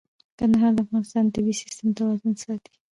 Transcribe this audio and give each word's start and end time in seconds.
کندهار 0.39 0.71
د 0.75 0.79
افغانستان 0.85 1.23
د 1.25 1.29
طبعي 1.35 1.53
سیسټم 1.61 1.89
توازن 1.97 2.33
ساتي. 2.43 2.71